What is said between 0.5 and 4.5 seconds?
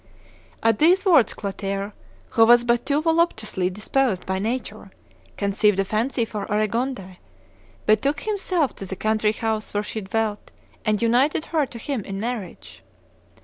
At these words Clotaire, who was but too voluptuously disposed by